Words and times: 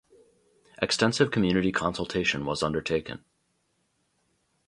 Extensive 0.81 1.29
community 1.29 1.71
consultation 1.71 2.43
was 2.43 2.63
undertaken. 2.63 3.23